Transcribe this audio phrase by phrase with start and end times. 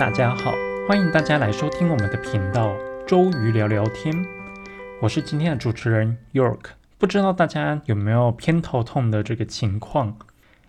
[0.00, 0.54] 大家好，
[0.88, 2.74] 欢迎大家来收听我们的频道
[3.06, 4.24] “周瑜聊聊天”。
[4.98, 6.70] 我是今天的主持人 York。
[6.96, 10.16] 不知道大家有没有偏头痛的这个情况？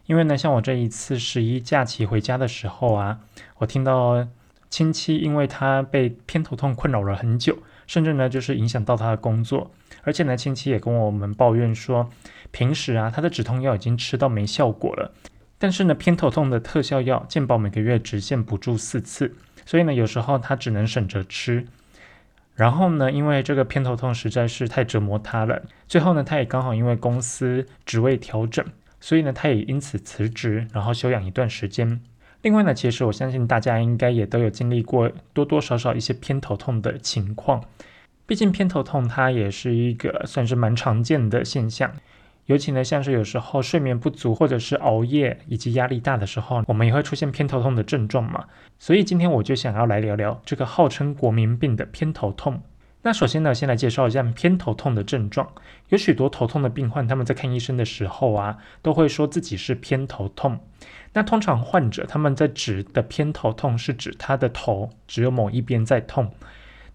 [0.06, 3.20] 因为呢，像我这一次十一假期回家的时候啊，
[3.60, 4.28] 我听到
[4.70, 7.58] 亲戚因为他被偏头痛困扰了很久，
[7.88, 9.72] 甚至呢就是影响到他的工作，
[10.04, 12.10] 而且呢亲戚也跟我们抱怨说，
[12.52, 15.14] 平时啊他的止痛药已经吃到没效果了。
[15.62, 21.68] 但是呢，偏头痛的特效药健保每个月只限补助四次，所以呢，有时候他只能省着吃。
[22.56, 28.66] 然后呢，因为这个偏头痛实在是太折磨他了，最后呢，他也刚好因为公司职位调整，
[29.00, 32.02] 所以呢，他也因此辞职，然后休养一段时间。
[32.42, 37.64] 另外呢，其实我相信大家应该也都有经历过多多少少一些偏头痛的情况，
[38.26, 41.92] 毕竟偏头痛它也是一个算是蛮常见的现象。
[42.48, 48.46] 尤其呢，像是有时候睡眠不足，或者是熬夜以及压力大的时候，我们也会出现偏头痛的症状嘛。
[48.78, 52.62] 所以今天我就想要来聊聊这个号称国民病的偏头痛。
[53.04, 55.48] 那首先呢，先来介绍一下偏头痛的症状。
[55.90, 60.60] 有许多头痛的病患，他们在看医生的时候啊，都会说自己是偏头痛。
[61.14, 66.32] 那通常患者他们在指的偏头痛是指他的头只有某一边在痛，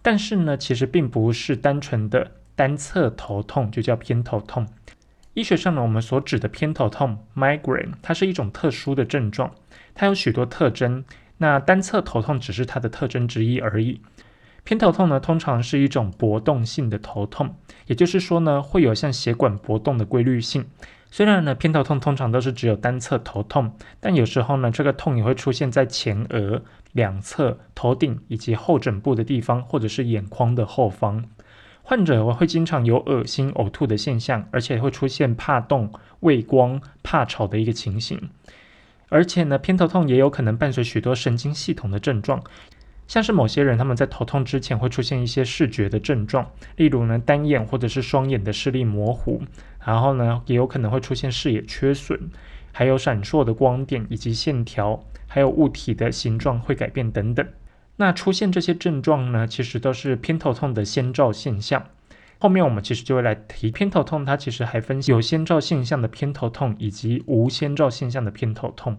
[0.00, 4.66] 但是呢，其实并不是单纯的单侧头痛就叫偏头痛。
[5.36, 9.52] 医学上呢，我们所指的偏头痛 （migraine） 它是一种特殊的症状，
[9.94, 11.04] 它有许多特征。
[11.36, 14.00] 那单侧头痛只是它的特征之一而已。
[14.64, 20.64] 偏头痛呢，通常是一种搏动性的头痛，也就是说呢，会有像血管搏动的规律性。
[21.10, 23.70] 虽然呢，偏头痛通常都是只有单侧头痛，
[24.00, 31.26] 但有时候呢，这个痛也会出现在前额、两侧、头顶以及后枕部的地方，或者是眼眶的后方。
[31.88, 38.28] 患者会经常有恶心、呕吐的现象，而且会出现怕冻、畏光、怕吵的一个情形。
[39.08, 42.42] 而且呢，偏头痛也有可能伴随许多神经系统的症状，
[43.06, 49.40] 像是某些人他们在头痛之前会出现一些视觉的症状，例如呢单眼或者是双眼的视力模糊，
[49.84, 52.18] 然后呢也有可能会出现视野缺损，
[52.72, 57.46] 还有闪烁的光点以及线条，还有物体的形状会改变等等。
[57.96, 61.86] 那出现这些症状呢，其实都是偏头痛的先兆现象。
[62.38, 68.98] 后面我们其实就会来提偏头痛，它其实还分有先兆现象的偏头痛以及无先兆现象的偏头痛。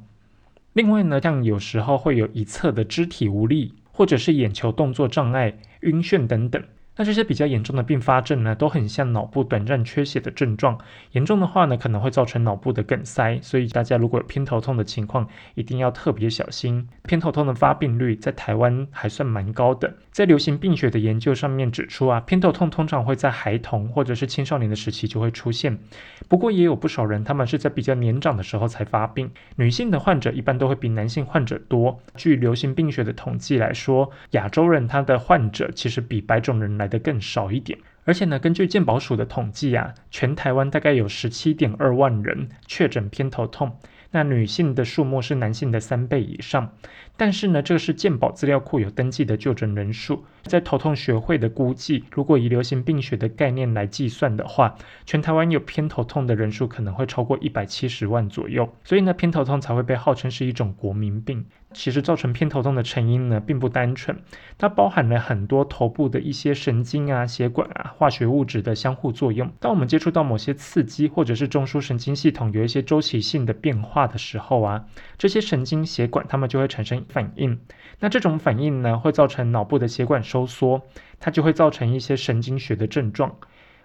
[0.73, 6.63] 另外呢，像有时候会有一侧的肢体无力，或者是眼球动作障碍、晕眩等等。
[6.97, 10.75] 那这些比较严重的并发症呢，都很像脑部短暂缺血的症状。
[11.11, 13.39] 严重的话呢，可能会造成脑部的梗塞。
[13.39, 16.89] 所以大家如果有偏头痛的情况，一定要特别小心。
[17.03, 19.93] 偏头痛的发病率在台湾还算蛮高的。
[20.11, 25.77] 在流行病学的研究上面指出啊，偏头痛通常会在孩童或者是青少年的时期就会出现。
[26.27, 29.29] 不过也有不少人，他们是在比较年长的时候才发病。
[29.55, 31.99] 女性的患者一般都会比男性患者多。
[32.15, 36.86] 据流行病学的统计来说，亚洲人他的患者其实比白种人来。
[36.87, 43.77] 的更少一点，而且呢，根据健保署的统计啊，全台湾大概有十七点二万人确诊偏头痛。
[44.11, 46.71] 那女性的数目是男性的三倍以上，
[47.17, 61.45] 但是呢，这个是健保资料库有登记的就诊人数，在头痛学会的估计，如果以流行病学的概念来计算的话，全台湾有偏头痛的人数可能会超过一百七十万左右，所以呢，偏头痛才会被号称是一种国民病。
[61.73, 64.17] 其实造成偏头痛的成因呢，并不单纯，
[64.57, 69.51] 它包含了很多头部的一些神经啊、血管啊、化学物质的相互作用。
[69.59, 74.85] 当我们接触到某些刺激，或者是中枢神经系统有一些周期性的变化的时候啊，
[75.17, 77.59] 这些神经血管它们就会产生反应。
[77.99, 80.83] 那这种反应呢，会造成脑部的血管收缩，
[81.19, 83.35] 它就会造成一些神经学的症状。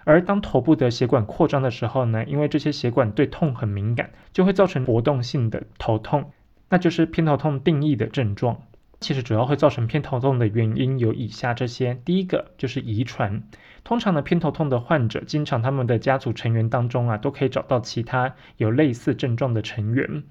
[0.04, 6.32] 而当头部的血管扩张的时候呢，因为这些血管对痛很敏感，就会造成搏动性的头痛。
[6.68, 8.62] 那就是偏头痛定义的症状。
[8.98, 13.42] 其实主要会造成偏头痛的原因有以下这些：第一个就是遗传。
[13.84, 20.22] 通常呢，偏头痛的患者，经常他们的家族成员当中啊，都可以找到其他有类似症状的成员。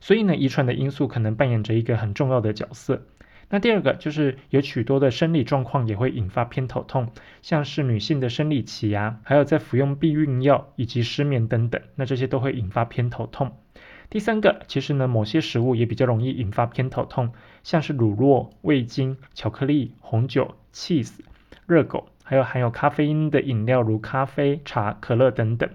[0.00, 3.02] 所以呢，遗传的因素可能扮演着一个很重要的角色。
[3.50, 7.08] 那第二个就是有许多的生理状况也会引发偏头痛，
[7.40, 13.52] 像是女性的生理期啊，还有在服用避孕药以及失眠等等，那这些都会引发偏头痛。
[14.10, 21.18] 第三个，其实呢，某些食物也比较容易引发偏头痛，像是乳酪、味精、巧克力、红酒、cheese、
[21.66, 25.70] 热狗，还有含有咖啡因的饮料，如咖啡、茶、可乐等等。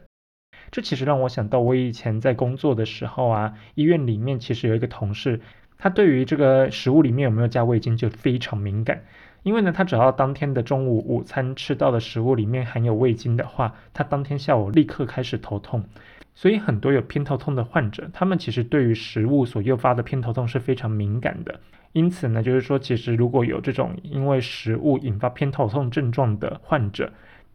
[0.73, 5.39] 这其实让我想到，我以前在工作的时候啊，医院里面其实有一个同事，
[5.77, 9.03] 他对于这个食物里面有没有加味精就非常敏感，
[9.43, 15.85] 因为呢，他只要当天的中午午餐吃到的食物里面含有味精的话，他当天下午立刻开始头痛。
[16.33, 21.59] 所以很多有偏头痛的患者，他们其实对于食物所诱发的偏头痛是非常敏感的。
[21.91, 27.11] 因此呢，就是说，其实如果有这种因为食物引发偏头痛症状的患者，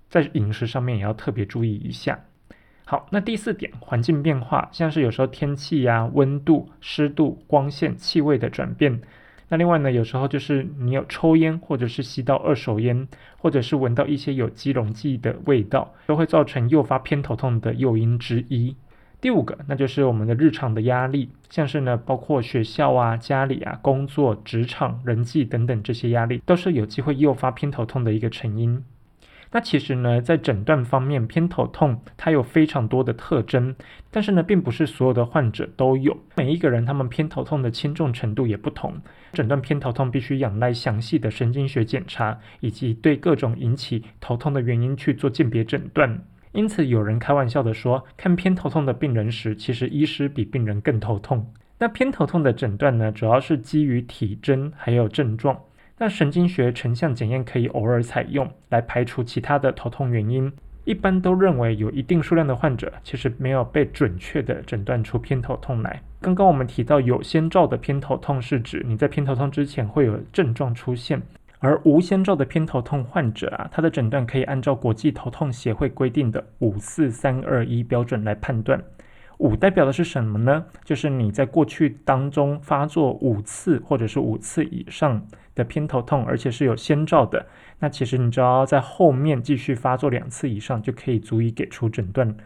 [0.08, 2.20] 在饮食上面也要特别注意一下。
[2.90, 8.98] 好，那第四点，环境变化，像是有时候天气呀、温度、湿度、光线、气味的转变。
[9.50, 13.06] 那另外呢，有时候就是你有抽烟，或者是吸到二手烟，
[13.36, 18.74] 或者是闻到一些有机溶剂的味道，都会造成诱发偏头痛的诱因之一。
[19.20, 28.82] 第五个，那就是我们的日常的压力，像是呢，包括学校啊、家里啊、工作、职场、人际等等这些压力，都是有机会诱发偏头痛的一个成因。
[29.50, 33.74] 那其实呢，在诊断方面，偏头痛它有非常多的特征，
[34.10, 36.16] 但是呢，并不是所有的患者都有。
[36.36, 39.00] 每一个人他们偏头痛的轻重程度也不同，
[39.32, 46.22] 诊断偏头痛必须仰赖详细的神经学检查，以及对各种引起头痛的原因去做鉴别诊断。
[46.52, 51.52] 因此，有人开玩笑的说，看偏头痛的病人时，其实医师比病人更头痛。
[51.78, 55.58] 那偏头痛的诊断呢，主要是基于体征还有症状。
[55.98, 60.52] 那神经学成像检验可以偶尔采用来排除其他的头痛原因，
[60.84, 66.00] 一般都认为有一定数量的患者其实没有被准确的诊断出偏头痛来。
[66.20, 71.20] 刚刚我们提到有先兆的偏头痛是指你在偏头痛之前会有症状出现，
[71.58, 78.80] 而无先兆的偏头痛患者啊，他的诊断可以按照国际头痛协会规定的五四三二一标准来判断。
[79.38, 80.64] 五代表的是什么呢？
[80.84, 85.24] 就是你在过去当中发作五次或者是五次以上
[85.54, 87.46] 的偏头痛，而且是有先兆的。
[87.78, 92.36] 那其实你只要在后面继续发作两次以上，就可以足以给出诊断。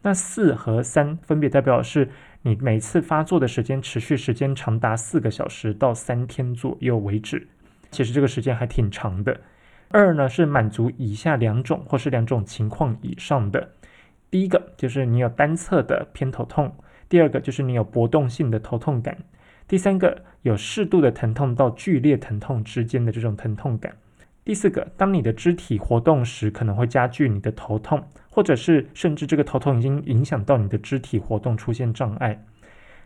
[0.00, 2.08] 那四和三分别代表是
[2.40, 7.46] 你每次发作的时间持续时间长达四个小时到三天左右为止。
[7.90, 9.38] 其实这个时间还挺长的。
[9.90, 13.68] 二呢是满足以下两种或是两种情况以上的。
[14.32, 16.74] 第一个就是你有单侧的偏头痛，
[17.06, 19.18] 第二个就是你有搏动性的头痛感，
[19.68, 23.94] 第三个有适度的疼痛到剧烈疼痛之间的这种疼痛感，
[24.42, 32.42] 第四个，当你的肢体活动时可能会加剧你的头痛，或者是甚至这个头痛已经影响到你的肢体活动出现障碍。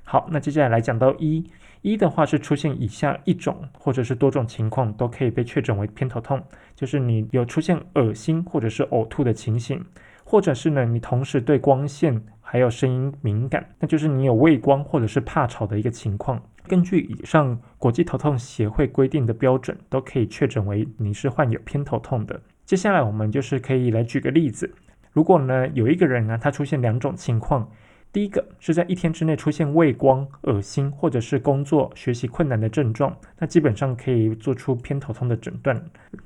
[0.05, 1.45] 好，那接下来来讲到一，
[1.83, 6.41] 一的话是出现以下一种或者是多种情况都可以被确诊为偏头痛，
[6.77, 9.85] 就是你有出现恶心或者是呕吐的情形。
[10.29, 16.43] 或者是呢，你同时对光线还有声音敏感，那就是你有畏光或者是怕吵的一个情况。
[16.67, 22.41] 根据以上国际头痛协会规定的标准，都可以确诊为你是患有偏头痛的。
[22.65, 24.75] 接下来我们就是可以来举个例子，
[25.13, 27.71] 如果呢有一个人呢，他出现两种情况。
[28.13, 35.79] 第一个是在一天之内出现畏光、恶心或者是工作学习困难的症状，那基本上可以做出偏头痛的诊断。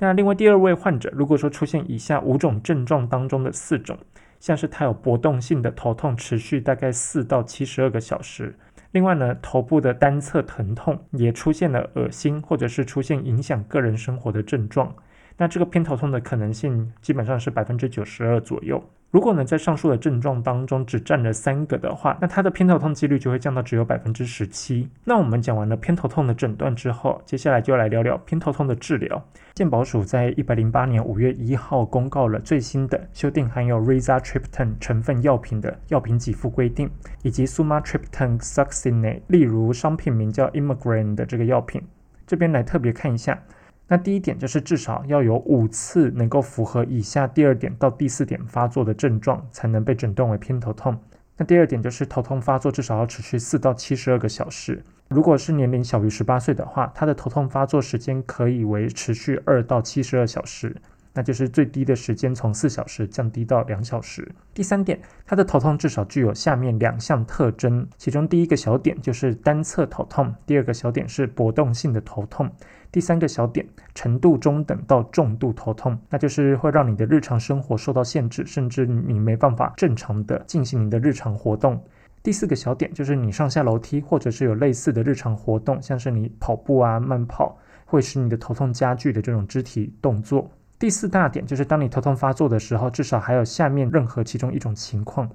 [0.03, 3.99] 那另外第二位患者，如果说出现以下五种症状当中的四种，
[4.39, 8.55] 像是他有搏动性的头痛，持续大概四到七十二个小时；
[8.93, 14.95] 另外呢，头部的单侧疼痛也出现了恶心或者是出现影响个人生活的症状，
[15.41, 18.85] 那这个偏头痛的可能性基本上是百分之九十二左右。
[19.11, 24.87] 如果呢，在上述的症状当中只占了三个的话，那它的偏头痛几率就会降到只有百分之十七。
[25.03, 29.25] 那我们讲完了偏头痛的诊断之后，接下来就来聊聊偏头痛的治疗。
[29.55, 36.91] 健保署在一百零八年五月一号公告了最新的修订含有 rizatriptan 成分药品的药品给付规定，
[37.23, 41.83] 以及 sumatriptan succinate，例如商品名叫 Immigrant 的这个药品。
[42.27, 43.43] 这边来特别看一下。
[43.93, 50.97] 那第一点就是至少要有五次能够符合以下第二点到第四点发作的症状，才能被诊断为偏头痛。
[51.37, 54.81] 那第二点就是头痛发作至少要持续四到七十二个小时。
[55.09, 60.77] 如果是年龄小于十八岁的话，他的头痛发作时间可以为持续二到七十二小时。
[61.13, 64.31] 那就是最低的时间从四小时降低到两小时。
[64.55, 72.49] 第三点，他的头痛至少具有下面两项特征，其中第一个小点就是单侧头痛，第二个小点是搏动性的头痛，
[72.93, 81.81] 第三个小点程度中等到重度头痛，那就是会让你的日常生活受到限制，甚至你没办法正常的进行你的日常活动。
[82.23, 87.57] 第四个小点就是你上下楼梯或者是有类似的日常活动，像是你跑步啊、慢跑，
[87.87, 90.51] 会使你的头痛加剧的这种肢体动作。
[90.79, 95.31] 第四大点就是，当你头痛发作的时候，至少还有下面任何其中一种情况。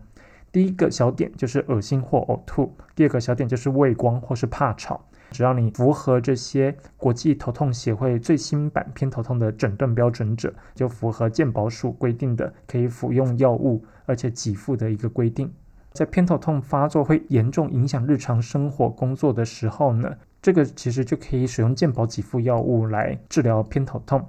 [0.51, 5.05] 第一个小点就是恶心或呕吐，第二个小点就是畏光或是怕吵。
[5.31, 15.51] 只要你符合这些国际头痛协会最新版偏头痛的诊断标准者，就符合健保署规定的可以服用药物而且给付的一个规定。
[15.93, 24.25] 在偏头痛发作会严重影响日常生活工作的时候呢，这个其实就可以使用健保给付药物来治疗偏头痛。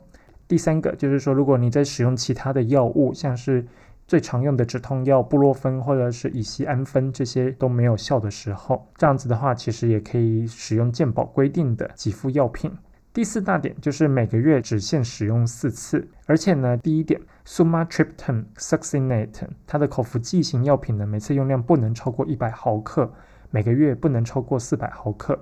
[0.49, 3.67] 第三个就是说，如果你在使用其他的药物，像是
[4.07, 12.71] 最常用的止痛药布洛芬或者是乙酰氨酚这些都没有效的时候，这样子的话，其实也可以使用健保规定的给付药品。
[13.13, 23.11] 第四大点就是每个月只限使用四次，而且呢，第一点，sumatriptan succinate 它的口服剂型药品呢，每次用量不能超过一百毫克，
[23.51, 25.37] 每个月不能超过四百毫克。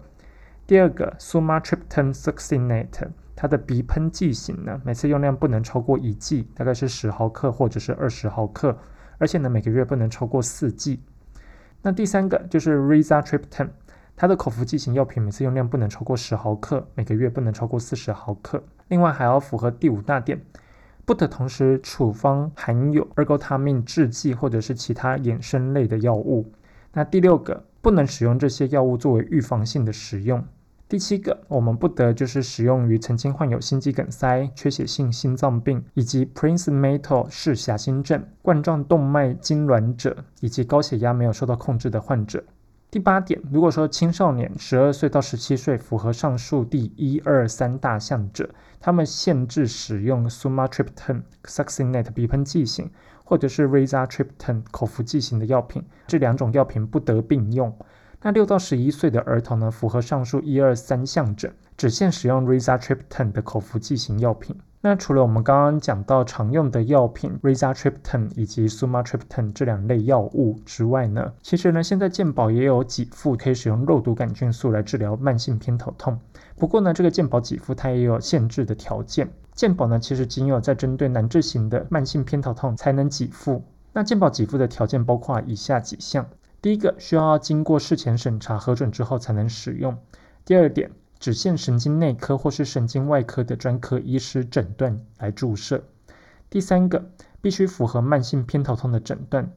[0.67, 8.77] 第二个，sumatriptan succinate 它的鼻喷剂型呢，每次用量不能超过一剂，大概是十毫克或者是二十毫克，
[9.19, 11.01] 而且呢，每个月不能超过四剂。
[11.83, 13.69] 那第三个就是 rizatriptan。
[14.17, 18.63] 它的口服剂型药品每次用量不能超过十毫克，每个月不能超过四十毫克。
[18.87, 20.41] 另外还要符合第五大点，
[21.05, 26.53] 不得同时处方含有二高他命制剂或者是其他衍生类的药物。
[26.93, 30.47] 那第六个，不能使用这些药物作为预防性的使用。
[30.87, 42.45] 第七个，我们不得就是使用于曾经患有心肌梗塞、缺血性心脏病以及 Prince Metal 式狭心症、冠状动脉痉挛者以及高血压没有受到控制的患者。
[42.91, 48.49] 第八点，如果说青少年十二岁到十七岁符合上述第一二三大项者，
[48.79, 52.89] 他们限制使用 sumatriptan succinate 鼻喷剂型，
[53.25, 57.75] 或者是 rizatriptan 口服剂型的药品，这两种药品不得并用。
[58.27, 64.57] 那六到十一岁的儿童呢，符合上述一二三项者，只限使用 rizatriptan 的口服剂型药品。
[64.81, 76.19] 那除了我们刚刚讲到常用的药品 rizatriptan 以及 sumatriptan 这两类药物之外呢，其实呢，现在健保也有给付可以使用肉毒杆菌素来治疗慢性偏头痛。
[76.57, 79.29] 不过呢，这个健保给付它也有限制的条件。
[79.53, 83.63] 健保呢，其实仅有在针对难治型的慢性偏头痛才能给付。
[83.93, 86.27] 那健保给付的条件包括以下几项：
[86.65, 89.97] 第一个，需要经过事前审查核准之后才能使用；
[90.47, 90.93] 第二点。
[91.21, 95.85] 只限神经内科或是神经外科的专科医师诊断来注射。
[96.49, 97.05] 第三个，
[97.43, 99.53] 必须符合慢性偏头痛的诊断。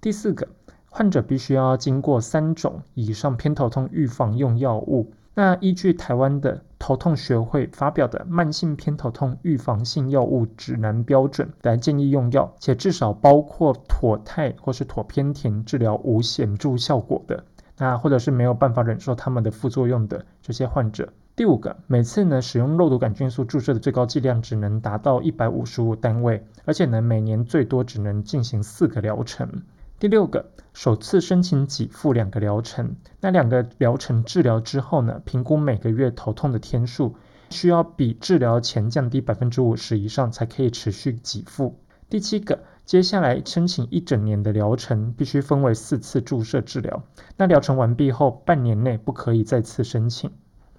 [0.00, 0.46] 第四个，
[0.88, 5.12] 患者必须要经过三种以上偏头痛预防用药物。
[5.38, 17.44] 那依据台湾的头痛学会发表的慢性偏头痛预防性药物指南标准来建议用药，且至少包括妥泰或是妥偏甜治疗无显著效果的。
[17.76, 21.12] 那或者是没有办法忍受它们的副作用的这些患者。
[21.36, 29.60] 第五个，每次呢使用肉毒杆菌素注射的最高剂量只能达到一百五十五单位，而且呢每年最多只能进行四个疗程。
[29.98, 37.16] 第六个，首次申请给付两个疗程，那两个疗程治疗之后呢，评估每个月头痛的天数，
[37.50, 41.78] 需要比治疗前降低百分之五十以上才可以持续给付。
[42.08, 42.60] 第七个。
[42.86, 47.02] 接下来申请一整年的疗程，必须分为四次注射治疗。
[47.36, 50.30] 那疗程完毕后，半年内不可以再次申请。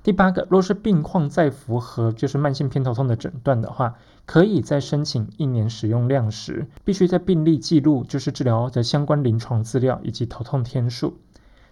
[0.04, 3.96] 第八个，若是病况再符合就是慢性偏头痛的诊断的话，
[4.28, 11.18] 可以在申请一年使用量时，必须在病历记录就是治疗的相关临床资料以及头痛天数。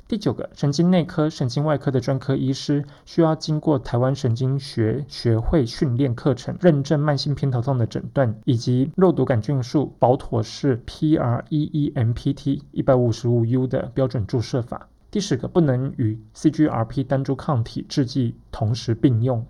[0.07, 14.87] 第九个，神经内科、神经外科的专科医师需要经过台湾神经学学会训练课程，认证慢性偏头痛的诊断，以及肉毒杆菌素保妥适 PREEMPT 一百五十五 U 的标准注射法。
[15.11, 19.45] 第十个，不能与 CGRP 单株抗体制剂同时并用。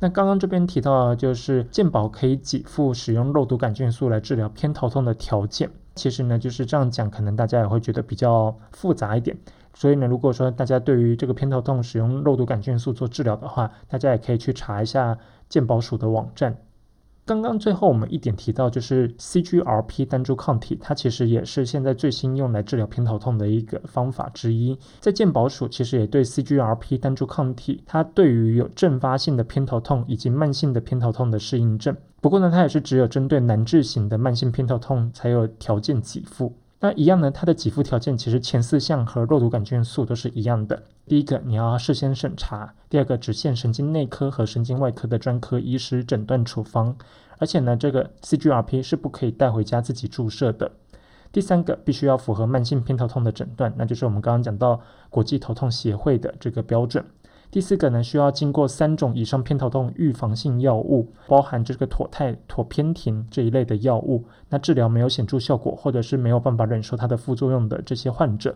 [0.00, 5.68] 那刚刚这边提到就是健保可以给付使用肉毒杆菌素来治疗偏头痛的条件。
[5.96, 9.36] 其实呢，就是这样讲，可能大家也会觉得比较复杂一点。
[9.74, 16.56] 所以呢，如果说大家对于这个偏头痛使用肉毒杆菌素做治疗的话，大家也可以去查一下健保署的网站。
[17.28, 24.78] 刚刚最后我们一点提到，就是 CGRP 单株抗体，它其实也是现在最新用来治疗偏头痛的一个方法之一。
[24.98, 31.94] 在健保署其实也对 CGRP 单株抗体，它对于有阵发性的偏头痛以及慢性的偏头痛的适应症。
[32.22, 36.54] 不过呢，它也是只有针对难治型的慢性偏头痛才有条件给付。
[36.80, 40.84] 那一样呢，它的给付条件其实前四项和肉毒杆菌素都是一样的。
[41.06, 46.96] 第一个，你要事先审查；第二个，只限神经内科和神经外科的专科医师诊断处方。
[47.38, 50.70] 而且呢，这个 CGRP 是不可以带回家自己注射的。
[51.32, 54.80] 第三个，必须要符合慢性偏头痛的诊断，那就是我们刚刚讲到
[55.10, 57.04] 国际头痛协会的这个标准。
[57.50, 68.54] 第四个呢，需要经过三种以上偏头痛预防性药物，包含这个妥泰、妥偏婷这一类的药物，那治疗没有显著效果，或者是没有办法忍受它的副作用的这些患者，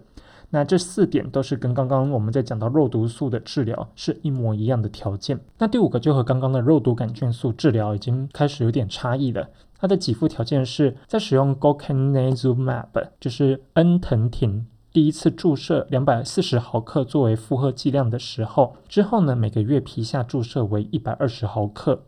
[0.50, 5.40] 那这四点都是跟刚刚我们在讲到肉毒素的治疗是一模一样的条件。
[5.56, 14.66] 那第五个就和刚刚的肉毒杆菌素治疗已经开始有点差异了，它的给付条件是在使用 Gocanazumab，就是恩藤婷。
[14.92, 22.02] 第一次注射两百四十毫克作为负荷剂量的时候，之后呢，每个月皮下注射为一百二十毫克。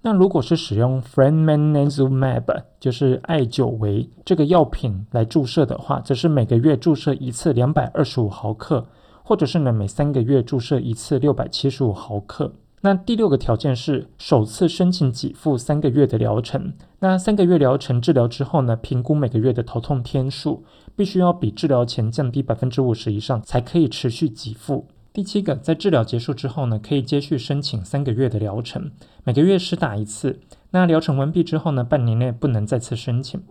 [0.00, 8.86] 那如果是使用 Friendmanazumab，就是艾久维这个药品来注射的话，则是每个月注射一次两百二十五毫克，
[9.22, 12.54] 或者是呢每三个月注射一次六百七十五毫克。
[12.84, 16.74] 那第六个条件是首次申请给付三个月的疗程。
[16.98, 20.64] 那三个月疗程治疗之后呢，评估每个月的头痛天数，
[20.94, 24.86] 必须要比治疗前降低百分之五十以上，才可以持续给付。
[25.14, 28.90] 第七个，在治疗结束之后呢，可以接续申请三个月的疗程，
[29.24, 30.40] 每个月施打一次。
[30.72, 33.42] 那疗程完毕之后呢，半年内不能再次申请。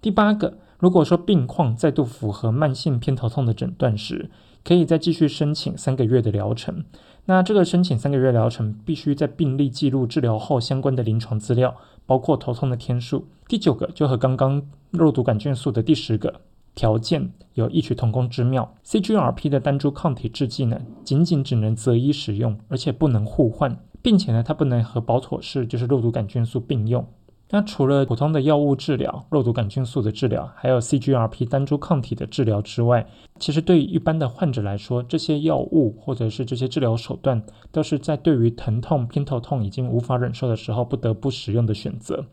[0.00, 4.30] 第八个，如果说病况再度符合慢性偏头痛的诊断时，
[4.62, 6.84] 可以再继续申请三个月的疗程。
[7.26, 13.26] 那这个申请三个月疗程，必须在病历记录治疗后相关的临床资料，包括头痛的天数。
[13.46, 16.40] 第九个，就和刚刚肉毒杆菌素的第十个。
[16.74, 18.74] 条件有异曲同工之妙。
[18.84, 27.06] CGRP 的单株抗体制剂呢，仅仅只能择一使用，而且不能互换，并且呢，它不能和保妥适就是肉毒杆菌素并用。
[27.52, 33.04] 那除了普通的药物治疗、肉毒杆菌素的治疗，还有 CGRP 单株抗体的治疗之外，
[33.40, 37.42] 其实对于一般的患者来说，这些药物或者是这些治疗手段，
[37.72, 42.24] 都是在对于疼痛、偏头痛已经无法忍受的时候，不得不使用的选择。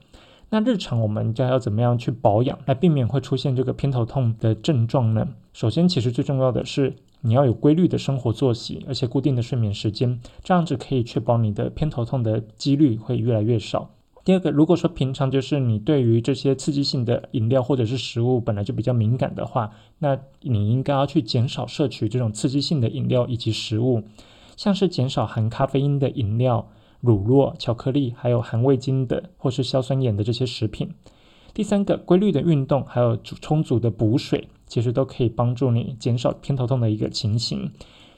[0.49, 5.27] 那日常我们将要怎么样去保养，来避免会出现这个偏头痛的症状呢？
[5.51, 13.89] 首先，其实最重要的是你要有规律的生活作息，而且固定的睡眠时间，这样子可以确保你的偏头痛的几率会越来越少。
[14.27, 24.03] 第二个，如果说平常就是你对于这些刺激性的饮料或者是食物本来就比较敏感的话，那你应该要去减少摄取这种刺激性的饮料以及食物，
[24.57, 26.67] 像是减少含咖啡因的饮料。
[26.99, 30.89] 乳酪、巧克力，还有含味精的或是硝酸盐的这些食品。
[31.53, 37.71] 第三个，规律的运动，还有充足的补水，其实都可以帮助你减少偏头痛的一个情形。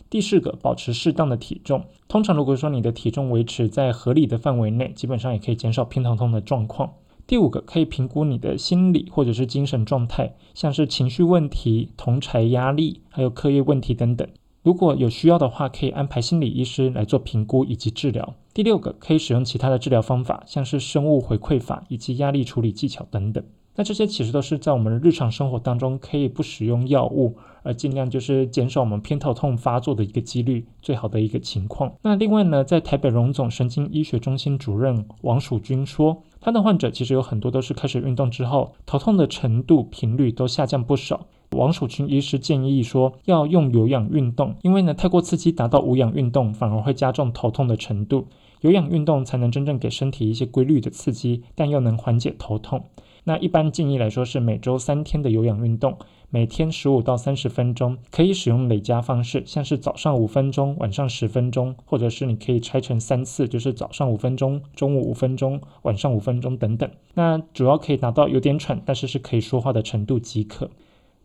[0.10, 1.84] 第四个，保持适当的体重。
[2.08, 6.92] 通常如果说你的体重维持在合理的范围内，基本上也可以减少偏头痛的状况。
[7.28, 14.28] 第五个，可以评估你的心理或者是精神状态，像是情绪问题、同才压力，还有课业问题等等。
[14.64, 18.34] 如果有需要的话，可以安排心理医师来做评估以及治疗。
[18.52, 23.44] 第六个，可以使用其他的治疗方法，像是生物回馈法以及压力处理技巧等等。
[23.76, 31.94] 那这些其实都是在我们日常生活当中可以不使用药物，而尽量就是减少我们偏头痛发作的一个几率，最好的一个情况。
[32.02, 41.28] 那另外呢，在台北荣总神经医学中心主任王曙军说，他的患者其实有很多都是开始运动之后，头痛的程度频率都下降不少。
[41.54, 48.28] 王曙君医师建议说，要用有氧运动，因为呢，太过刺激达到无氧运动，反而会加重头痛的程度。
[48.62, 52.84] 有氧运动才能真正给身体一些规律的刺激，但又能缓解头痛。
[53.24, 55.98] 那一般建议来说是每周三天的有氧运动，
[56.32, 66.88] 每天十五到三十分钟，可以使用累加方式，像是早上五分钟，晚上十分钟，或者是你可以拆成三次，就是早上五分钟，中午五分钟，晚上五分钟等等。
[67.16, 70.70] 那主要可以达到有点喘，但是是可以说话的程度即可。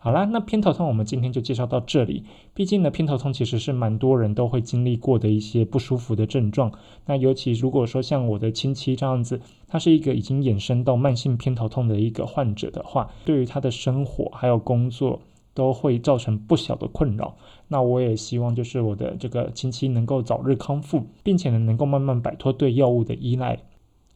[0.05, 2.25] 好啦，那偏头痛我们今天就介绍到这里。
[2.53, 6.71] 毕竟呢，偏头痛其实是蛮多人都会经历过的一些不舒服的症状。
[7.07, 15.23] 那尤其如果说像我的亲戚这样子，他是一个已经衍生到慢性偏头痛的一个患者的话，对于他的生活还有工作
[15.55, 17.35] 都会造成不小的困扰。
[17.69, 23.59] 那我也希望就是我的这个亲戚能够早日康复，并且呢能够慢慢摆脱对药物的依赖。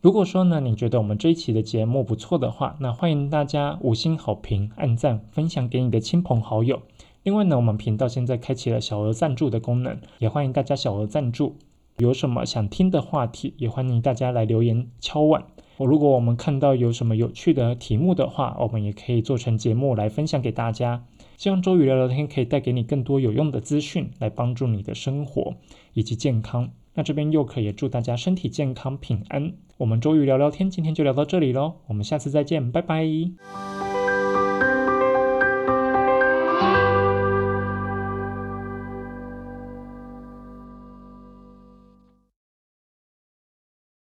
[0.00, 6.82] 如果说呢，你觉得我们这一期的节目不错的话，那欢迎大家五星好评、按赞、分享给你的亲朋好友。
[7.24, 11.56] 另外呢，我们频道现在开启了小额赞助的功能，也欢迎大家小额赞助。
[11.96, 15.44] 有什么想听的话题，也欢迎大家来留言敲碗。
[15.78, 21.04] 如果我们看到有什么有趣的题目的话，我们也可以做成节目来分享给大家。
[21.36, 25.54] 希望周瑜聊聊天可以带给你更多有用的资讯，来帮助你的生活
[25.92, 26.70] 以及健康。
[26.98, 29.52] 那这边又可也祝大家身体健康、平安。
[29.76, 33.87] 我们周瑜聊聊天，今天就聊到这里喽，我们下次再见，拜拜。